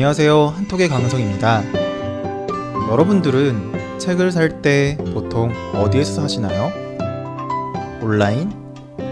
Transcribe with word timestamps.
안녕하세요. 0.00 0.46
한톡의 0.46 0.88
강성입니다. 0.88 1.62
여러분들은 2.90 3.98
책을 3.98 4.32
살 4.32 4.62
때 4.62 4.96
보통 5.12 5.52
어디에서 5.74 6.22
사시나요? 6.22 6.72
온라인? 8.00 8.50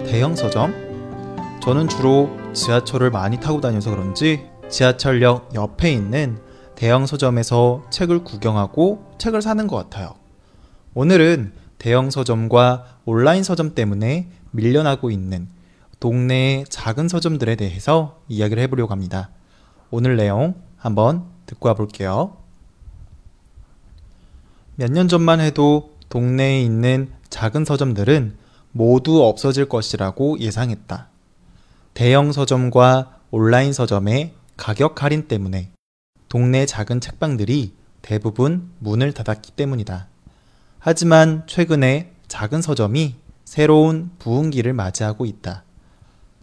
대형 0.06 0.34
서점? 0.34 0.72
저는 1.60 1.88
주로 1.88 2.30
지하철을 2.54 3.10
많이 3.10 3.38
타고 3.38 3.60
다녀서 3.60 3.90
그런지 3.90 4.46
지하철역 4.70 5.54
옆에 5.54 5.92
있는 5.92 6.38
대형 6.74 7.04
서점에서 7.04 7.84
책을 7.90 8.24
구경하고 8.24 9.12
책을 9.18 9.42
사는 9.42 9.66
것 9.66 9.76
같아요. 9.76 10.14
오늘은 10.94 11.52
대형 11.76 12.08
서점과 12.08 13.00
온라인 13.04 13.42
서점 13.42 13.74
때문에 13.74 14.30
밀려나고 14.52 15.10
있는 15.10 15.50
동네의 16.00 16.64
작은 16.70 17.08
서점들에 17.08 17.56
대해서 17.56 18.22
이야기를 18.28 18.62
해보려고 18.62 18.90
합니다. 18.90 19.28
오늘 19.90 20.16
내용 20.16 20.54
한번 20.76 21.24
듣고 21.46 21.68
와볼게요. 21.68 22.36
몇 24.76 24.90
년 24.92 25.08
전만 25.08 25.40
해도 25.40 25.94
동네에 26.08 26.62
있는 26.62 27.10
작은 27.30 27.64
서점들은 27.64 28.36
모두 28.72 29.24
없어질 29.24 29.68
것이라고 29.68 30.38
예상했다. 30.38 31.08
대형 31.94 32.32
서점과 32.32 33.18
온라인 33.30 33.72
서점의 33.72 34.34
가격 34.56 35.02
할인 35.02 35.26
때문에 35.26 35.70
동네 36.28 36.64
작은 36.66 37.00
책방들이 37.00 37.74
대부분 38.02 38.70
문을 38.78 39.12
닫았기 39.12 39.52
때문이다. 39.52 40.06
하지만 40.78 41.44
최근에 41.46 42.12
작은 42.28 42.62
서점이 42.62 43.16
새로운 43.44 44.10
부흥기를 44.18 44.72
맞이하고 44.74 45.26
있다. 45.26 45.64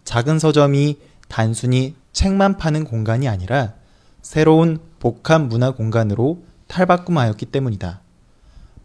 작은 0.04 0.38
서점이 0.38 0.98
단순히 1.28 1.94
책만 2.12 2.56
파는 2.56 2.84
공간이 2.84 3.28
아니라 3.28 3.74
새로운 4.22 4.80
복합 4.98 5.42
문화 5.42 5.70
공간으로 5.72 6.42
탈바꿈하였기 6.68 7.46
때문이다. 7.46 8.00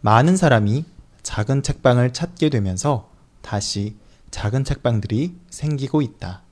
많은 0.00 0.36
사람이 0.36 0.84
작은 1.22 1.62
책방을 1.62 2.12
찾게 2.12 2.50
되면서 2.50 3.10
다시 3.40 3.96
작은 4.30 4.64
책방들이 4.64 5.36
생기고 5.50 6.02
있다. 6.02 6.42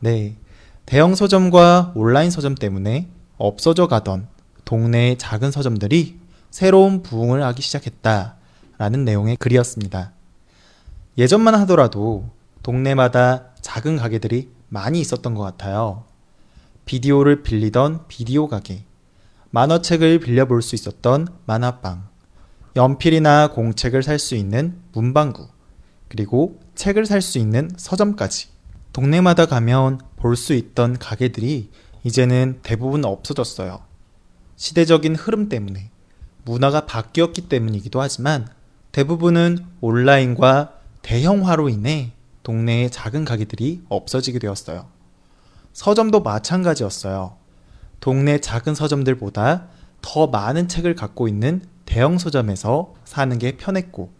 네. 0.00 0.36
대형 0.86 1.14
서점과 1.14 1.92
온라인 1.94 2.30
서점 2.30 2.54
때문에 2.54 3.08
없어져 3.38 3.86
가던 3.88 4.28
동네의 4.64 5.18
작은 5.18 5.50
서점들이 5.50 6.18
새로운 6.50 7.02
부흥을 7.02 7.42
하기 7.42 7.62
시작했다. 7.62 8.36
라는 8.76 9.04
내용의 9.04 9.36
글이었습니다. 9.36 10.12
예전만 11.16 11.54
하더라도 11.54 12.28
동네마다 12.62 13.50
작은 13.60 13.96
가게들이 13.96 14.53
많이 14.68 15.00
있었던 15.00 15.34
것 15.34 15.42
같아요. 15.42 16.04
비디오를 16.84 17.42
빌리던 17.42 18.06
비디오 18.08 18.48
가게, 18.48 18.84
만화책을 19.50 20.20
빌려볼 20.20 20.62
수 20.62 20.74
있었던 20.74 21.28
만화방, 21.46 22.08
연필이나 22.76 23.48
공책을 23.48 24.02
살 24.02 24.18
수 24.18 24.34
있는 24.34 24.80
문방구, 24.92 25.48
그리고 26.08 26.60
책을 26.74 27.06
살 27.06 27.22
수 27.22 27.38
있는 27.38 27.70
서점까지. 27.76 28.48
동네마다 28.92 29.46
가면 29.46 30.00
볼 30.16 30.36
수 30.36 30.54
있던 30.54 30.98
가게들이 30.98 31.70
이제는 32.04 32.60
대부분 32.62 33.04
없어졌어요. 33.04 33.82
시대적인 34.56 35.16
흐름 35.16 35.48
때문에, 35.48 35.90
문화가 36.44 36.86
바뀌었기 36.86 37.48
때문이기도 37.48 38.00
하지만 38.00 38.46
대부분은 38.92 39.64
온라인과 39.80 40.78
대형화로 41.02 41.68
인해 41.70 42.12
동네의 42.44 42.90
작은 42.90 43.24
가게들이 43.24 43.82
없어지게 43.88 44.38
되었어요. 44.38 44.86
서점도 45.72 46.20
마찬가지였어요. 46.20 47.36
동네 47.98 48.38
작은 48.38 48.74
서점들보다 48.74 49.66
더 50.02 50.26
많은 50.28 50.68
책을 50.68 50.94
갖고 50.94 51.26
있는 51.26 51.62
대형 51.86 52.18
서점에서 52.18 52.94
사는 53.04 53.36
게 53.38 53.56
편했고, 53.56 54.12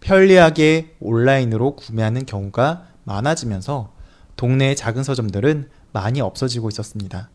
편리하게 0.00 0.94
온라인으로 1.00 1.76
구매하는 1.76 2.26
경우가 2.26 2.86
많아지면서 3.04 3.92
동네의 4.36 4.76
작은 4.76 5.02
서점들은 5.02 5.70
많이 5.92 6.20
없어지고 6.20 6.68
있었습니다. 6.68 7.30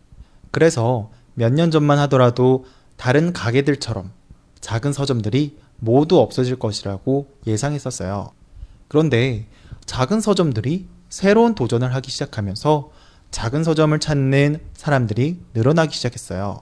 그래서 0.51 1.11
몇 1.33 1.53
년 1.53 1.71
전만 1.71 1.97
하더라도 1.99 2.65
다른 2.97 3.33
가게들처럼 3.33 4.11
작은 4.59 4.93
서점들이 4.93 5.57
모두 5.77 6.19
없어질 6.19 6.59
것이라고 6.59 7.31
예상했었어요. 7.47 8.31
그런데 8.87 9.47
작은 9.89 10.21
서점들이 10.21 10.87
새로운 11.09 11.55
도전을 11.55 11.95
하기 11.95 12.11
시작하면서 12.11 12.91
작은 13.31 13.63
서점을 13.63 13.97
찾는 13.99 14.59
사람들이 14.75 15.41
늘어나기 15.55 15.95
시작했어요. 15.95 16.61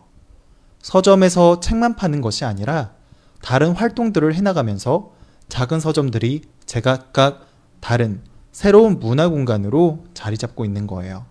서점에서 0.82 1.60
책만 1.60 1.98
파는 1.98 2.22
것이 2.22 2.46
아니라 2.46 2.94
다른 3.42 3.74
활동들을 3.74 4.34
해나가면서 4.34 5.12
작은 5.50 5.82
서점들이 5.82 6.44
제각각 6.66 7.46
다른 7.82 8.22
새로운 8.54 8.98
문화 8.98 9.28
공간으로 9.28 10.06
자리 10.14 10.38
잡고 10.38 10.64
있는 10.64 10.88
거예요. 10.88 11.26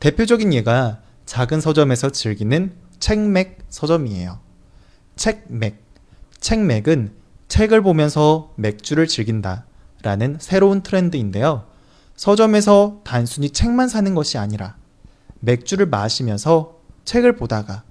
대표적인 0.00 0.52
예가 0.52 1.00
작은 1.24 1.62
서점에서 1.62 2.10
즐기는 2.10 2.74
책맥 3.00 3.60
서점이에요. 3.70 4.38
책맥. 5.16 5.82
책맥은 6.40 7.14
책을 7.48 7.80
보면서 7.80 8.52
맥주를 8.56 9.06
즐긴다 9.06 9.64
라는 10.06 10.36
새로운 10.38 10.82
트렌드인데요. 10.82 11.64
서점에서 12.14 13.00
단순히 13.02 13.50
책만 13.50 13.88
사는 13.88 14.14
것이 14.14 14.38
아니라 14.38 14.76
맥주를 15.40 15.86
마시면서 15.86 16.76
책을 17.04 17.34
보다가 17.34 17.82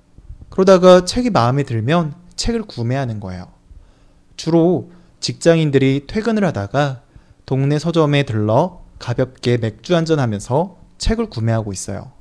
그러다가 0.49 1.03
책이 1.03 1.31
마음에 1.31 1.63
들면 1.63 2.13
책을 2.37 2.63
구매하는 2.63 3.19
거예요. 3.19 3.47
주로 4.37 4.91
직장인들이 5.19 6.05
퇴근을 6.07 6.45
하다가 6.45 7.01
동네 7.45 7.77
서점에 7.79 8.23
들러 8.23 8.81
가볍게 8.97 9.57
맥주 9.57 9.93
한잔 9.93 10.19
하면서 10.19 10.77
책을 10.97 11.29
구매하고 11.29 11.73
있어요. 11.73 12.13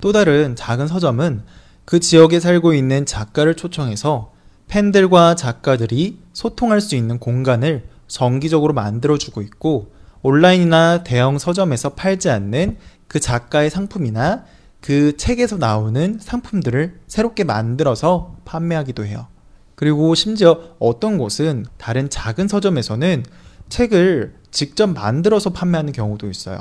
또 0.00 0.12
다른 0.12 0.54
작은 0.54 0.86
서점은 0.86 1.42
그 1.84 1.98
지역에 1.98 2.38
살고 2.38 2.72
있는 2.72 3.04
작가를 3.04 3.56
초청해서 3.56 4.32
팬들과 4.68 5.34
작가들이 5.34 6.20
소통할 6.32 6.80
수 6.80 6.94
있는 6.94 7.18
공간을 7.18 7.97
정기적으로 8.08 8.72
만들어주고 8.74 9.42
있고 9.42 9.92
온라인이나 10.22 11.04
대형 11.04 11.38
서점에서 11.38 11.90
팔지 11.90 12.28
않는 12.30 12.78
그 13.06 13.20
작가의 13.20 13.70
상품이나 13.70 14.44
그 14.80 15.16
책에서 15.16 15.56
나오는 15.56 16.18
상품들을 16.20 17.00
새롭게 17.06 17.44
만들어서 17.44 18.36
판매하기도 18.44 19.06
해요. 19.06 19.28
그리고 19.74 20.14
심지어 20.14 20.60
어떤 20.78 21.18
곳은 21.18 21.66
다른 21.76 22.10
작은 22.10 22.48
서점에서는 22.48 23.24
책을 23.68 24.34
직접 24.50 24.88
만들어서 24.88 25.50
판매하는 25.50 25.92
경우도 25.92 26.28
있어요. 26.28 26.58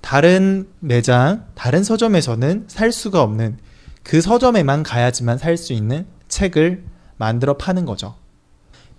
다른 0.00 0.68
매장, 0.80 1.46
다른 1.54 1.84
서점에서는 1.84 2.64
살 2.68 2.92
수가 2.92 3.22
없는 3.22 3.58
그 4.02 4.20
서점에만 4.20 4.82
가야지만 4.82 5.38
살 5.38 5.56
수 5.56 5.72
있는 5.72 6.06
책을 6.28 6.84
만들어 7.16 7.56
파는 7.56 7.84
거죠. 7.86 8.14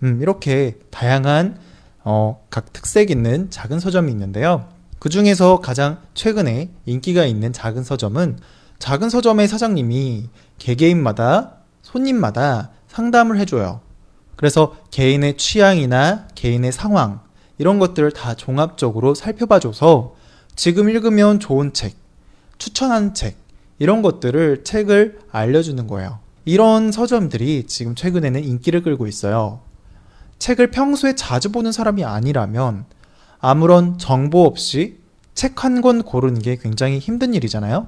음, 0.04 0.20
이렇게 0.22 0.78
다양한 0.92 1.58
어, 2.04 2.46
각 2.50 2.72
특색 2.72 3.12
있는 3.12 3.50
작은 3.50 3.80
서점이 3.80 4.12
있는데요. 4.12 4.70
그 5.00 5.10
중에서 5.10 5.60
가장 5.60 6.00
최근에 6.14 6.70
인기가 6.86 7.26
있는 7.26 7.54
작은 7.54 7.84
서점은 7.84 8.40
작은 8.80 9.10
서점의 9.10 9.48
사장님이 9.48 10.30
개개인마다 10.58 11.58
손님마다 11.82 12.72
상담을 12.88 13.40
해줘요. 13.40 13.82
그래서 14.36 14.76
개인의 14.92 15.38
취향이나 15.38 16.28
개인의 16.36 16.72
상황 16.72 17.22
이런 17.58 17.80
것들을 17.80 18.12
다 18.12 18.36
종합적으로 18.36 19.16
살펴봐줘서 19.16 20.16
지금 20.56 20.90
읽으면 20.90 21.40
좋은 21.40 21.74
책, 21.74 21.96
추천하는 22.58 23.14
책 23.14 23.36
이런 23.80 24.02
것들을 24.02 24.64
책을 24.64 25.20
알려주는 25.32 25.86
거예요. 25.88 26.20
이런 26.46 26.92
서점들이 26.92 27.66
지금 27.68 27.96
최근에는 27.96 28.44
인기를 28.44 28.84
끌고 28.84 29.08
있어요. 29.08 29.60
책을 30.48 30.72
평소에 30.72 31.14
자주 31.14 31.52
보는 31.52 31.74
사람이 31.74 32.06
아니라면 32.06 32.86
아무런 33.40 33.98
정보 33.98 34.46
없이 34.46 34.98
책 35.34 35.62
한 35.62 35.82
권 35.82 36.04
고르는 36.04 36.42
게 36.42 36.56
굉장히 36.56 37.00
힘든 37.00 37.34
일이잖아요. 37.34 37.88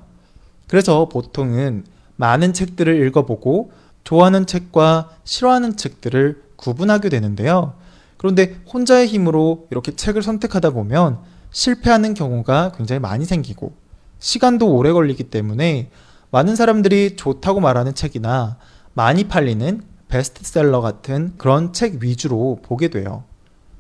그래서 0.68 1.08
보통은 1.08 1.86
많은 2.18 2.52
책들을 2.52 3.08
읽어보고 3.08 3.72
좋아하는 4.04 4.46
책과 4.46 5.10
싫어하는 5.24 5.78
책들을 5.78 6.44
구분하게 6.58 7.08
되는데요. 7.08 7.76
그런데 8.18 8.60
혼자의 8.74 9.08
힘으로 9.08 9.68
이렇게 9.72 9.96
책을 9.96 10.22
선택하다 10.22 10.72
보면 10.72 11.20
실패하는 11.52 12.14
경우가 12.14 12.74
굉장히 12.76 13.00
많이 13.00 13.24
생기고 13.24 13.72
시간도 14.20 14.76
오래 14.76 14.92
걸리기 14.92 15.30
때문에 15.30 15.90
많은 16.32 16.58
사람들이 16.58 17.16
좋다고 17.16 17.62
말하는 17.62 17.96
책이나 17.96 18.58
많이 18.94 19.30
팔리는 19.30 19.82
베스트셀러 20.10 20.82
같은 20.82 21.34
그런 21.38 21.72
책 21.72 22.04
위주로 22.04 22.60
보게 22.62 22.90
돼요. 22.90 23.24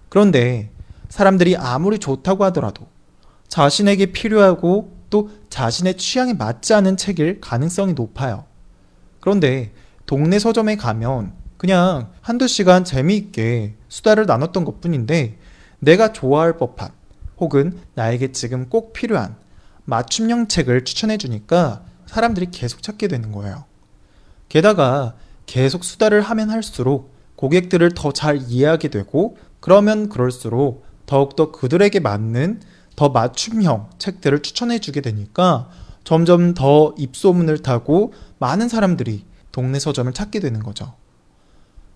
그런데 0.07 0.71
사람들이 1.09 1.57
아무리 1.57 1.99
좋다고 1.99 2.45
하더라도 2.45 2.87
자신에게 3.47 4.07
필요하고 4.07 4.95
또 5.09 5.29
자신의 5.49 5.97
취향에 5.97 6.33
맞지 6.33 6.73
않은 6.75 6.97
책일 6.97 7.41
가능성이 7.41 7.93
높아요. 7.93 8.45
그런데 9.19 9.73
동네 10.05 10.39
서점에 10.39 10.75
가면 10.75 11.33
그냥 11.57 12.11
한두 12.21 12.47
시간 12.47 12.83
재미있게 12.83 13.75
수다를 13.89 14.25
나눴던 14.25 14.65
것 14.65 14.79
뿐인데 14.79 15.37
내가 15.79 16.13
좋아할 16.13 16.57
법한 16.57 16.91
혹은 17.37 17.79
나에게 17.95 18.31
지금 18.31 18.69
꼭 18.69 18.93
필요한 18.93 19.35
맞춤형 19.85 20.47
책을 20.47 20.85
추천해 20.85 21.17
주니까 21.17 21.83
사람들이 22.05 22.47
계속 22.51 22.83
찾게 22.83 23.07
되는 23.07 23.31
거예요. 23.31 23.65
게다가 24.47 25.15
계속 25.49 25.83
수다를 25.83 26.21
하면 26.21 26.51
할수록 26.51 27.11
고객들을 27.35 27.93
더 27.95 28.11
잘 28.11 28.39
이해하게 28.39 28.89
되고 28.89 29.35
그러면 29.59 30.07
그럴수록 30.07 30.85
더욱더 31.07 31.51
그들에게 31.51 31.99
맞는 32.01 32.61
더 32.95 33.09
맞춤형 33.09 33.89
책들을 33.97 34.43
추천해 34.43 34.77
주게 34.77 35.01
되니까 35.01 35.71
점점 36.03 36.53
더 36.53 36.93
입소문을 36.99 37.63
타고 37.63 38.13
많은 38.37 38.69
사람들이 38.69 39.25
동네 39.51 39.79
서점을 39.79 40.13
찾게 40.13 40.39
되는 40.39 40.61
거죠. 40.61 40.93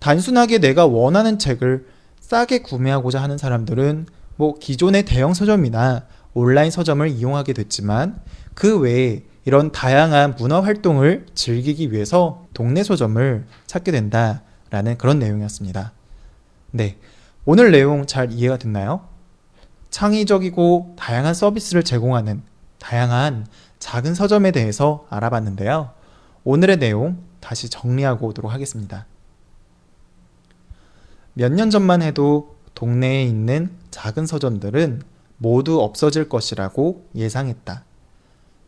단순하게 0.00 0.58
내가 0.58 0.86
원하는 0.86 1.38
책을 1.38 1.86
싸게 2.18 2.62
구매하고자 2.62 3.22
하는 3.22 3.38
사람들은 3.38 4.06
뭐 4.34 4.58
기존의 4.58 5.04
대형 5.04 5.32
서점이나 5.32 6.06
온라인 6.32 6.72
서점을 6.72 7.08
이용하게 7.08 7.52
됐지만 7.52 8.20
그 8.54 8.80
외에 8.80 9.22
이런 9.44 9.72
다양한 9.72 10.36
문화 10.36 10.62
활동을 10.62 11.26
즐기기 11.34 11.92
위해서 11.92 12.46
동네 12.54 12.82
서점을 12.82 13.44
찾게 13.66 13.92
된다라는 13.92 14.96
그런 14.98 15.18
내용이었습니다. 15.18 15.92
네. 16.70 16.96
오늘 17.44 17.70
내용 17.70 18.06
잘 18.06 18.32
이해가 18.32 18.56
됐나요? 18.56 19.06
창의적이고 19.90 20.94
다양한 20.98 21.34
서비스를 21.34 21.84
제공하는 21.84 22.42
다양한 22.78 23.46
작은 23.78 24.14
서점에 24.14 24.50
대해서 24.50 25.06
알아봤는데요. 25.10 25.90
오늘의 26.44 26.78
내용 26.78 27.18
다시 27.40 27.68
정리하고 27.68 28.28
오도록 28.28 28.50
하겠습니다. 28.52 29.06
몇 31.34 31.52
년 31.52 31.68
전만 31.68 32.00
해도 32.00 32.56
동네에 32.74 33.24
있는 33.24 33.70
작은 33.90 34.26
서점들은 34.26 35.02
모두 35.36 35.80
없어질 35.82 36.28
것이라고 36.28 37.06
예상했다. 37.14 37.84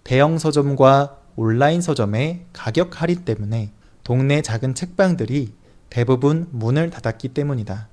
대형 0.07 0.39
서점과 0.39 1.19
온라인 1.35 1.81
서점의 1.81 2.47
가격 2.53 3.03
할인 3.03 3.25
때문에 3.25 3.73
동네 4.05 4.41
작은 4.41 4.77
책방들이 4.77 5.53
대부분 5.91 6.47
문을 6.53 6.91
닫았기 6.91 7.31
때문이다. 7.31 7.89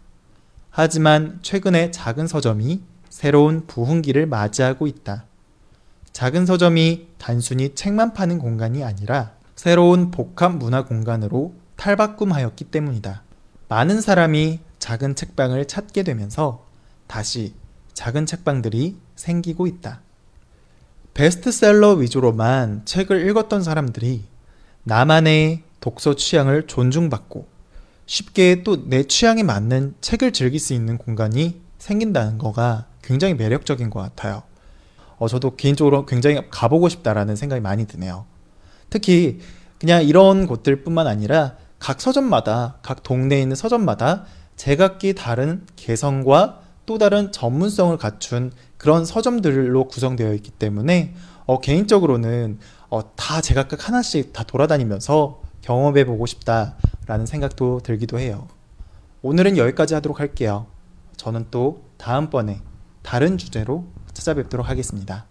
하지만 0.70 1.40
최근에 1.42 1.90
작은 1.90 2.28
서점이 2.28 2.84
새로운 3.10 3.66
부흥기를 3.66 4.28
맞이하고 4.28 4.86
있다. 4.86 5.26
작은 6.12 6.46
서점이 6.46 7.08
단순히 7.18 7.74
책만 7.74 8.14
파는 8.14 8.38
공간이 8.38 8.84
아니라 8.84 9.32
새로운 9.56 10.12
복합 10.12 10.56
문화 10.58 10.86
공간으로 10.86 11.56
탈바꿈하였기 11.78 12.66
때문이다. 12.66 13.24
많은 13.70 14.02
사람이 14.02 14.60
작은 14.78 15.16
책방을 15.16 15.66
찾게 15.66 16.04
되면서 16.04 16.64
다시 17.08 17.56
작은 17.96 18.28
책방들이 18.28 19.00
생기고 19.16 19.66
있다. 19.66 20.02
베스트셀러 21.14 21.92
위주로만 21.94 22.86
책을 22.86 23.30
읽었던 23.30 23.62
사람들이 23.64 24.24
나만의 24.84 25.64
독서 25.80 26.16
취향을 26.16 26.68
존중받고 26.68 27.48
쉽게 28.06 28.64
또 28.64 28.88
내 28.88 29.04
취향에 29.04 29.44
맞는 29.44 29.96
책을 30.02 30.34
즐길 30.34 30.60
수 30.60 30.74
있는 30.74 30.98
공간이 30.98 31.62
생긴다는 31.78 32.38
거가 32.38 32.88
굉장히 33.02 33.34
매력적인 33.34 33.90
것 33.90 34.00
같아요. 34.00 34.44
어, 35.18 35.28
저도 35.28 35.56
개인적으로 35.56 36.06
굉장히 36.06 36.42
가보고 36.50 36.90
싶다라는 36.90 37.36
생각이 37.36 37.62
많이 37.62 37.86
드네요. 37.86 38.26
특히 38.90 39.40
그냥 39.80 40.04
이런 40.04 40.48
곳들 40.48 40.84
뿐만 40.84 41.08
아니라 41.08 41.56
각 41.80 42.02
서점마다, 42.02 42.78
각 42.82 43.04
동네에 43.04 43.42
있는 43.42 43.56
서점마다 43.56 44.26
제각기 44.56 45.16
다른 45.16 45.66
개성과 45.76 46.62
또 46.86 46.98
다른 46.98 47.32
전문성을 47.32 47.96
갖춘 47.98 48.52
그런 48.84 49.06
서점들로 49.06 49.86
구성되어 49.86 50.34
있기 50.34 50.52
때문에 50.52 51.14
어, 51.46 51.62
개인적으로는 51.62 52.60
어, 52.90 53.16
다 53.16 53.40
제각각 53.40 53.88
하나씩 53.88 54.34
다 54.34 54.44
돌아다니면서 54.44 55.42
경험해 55.62 56.04
보고 56.04 56.26
싶다라는 56.26 57.26
생각도 57.26 57.80
들기도 57.80 58.20
해요. 58.20 58.50
오늘은 59.22 59.56
여기까지 59.56 59.94
하도록 59.94 60.20
할게요. 60.20 60.66
저는 61.16 61.46
또 61.50 61.86
다음번에 61.96 62.60
다른 63.04 63.38
주제로 63.38 63.86
찾아뵙도록 64.12 64.68
하겠습니다. 64.68 65.28